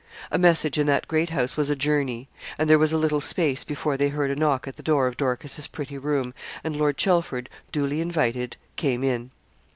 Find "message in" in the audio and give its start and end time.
0.39-0.87